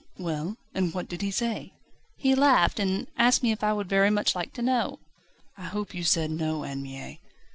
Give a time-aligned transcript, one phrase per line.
[0.17, 0.57] "Well?
[0.73, 1.73] And what did he say?"
[2.17, 4.97] "He laughed, and asked me if I would very much like to know."
[5.55, 7.19] "I hope you said No, Anne Mie?"